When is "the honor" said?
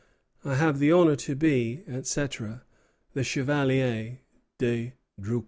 0.79-1.15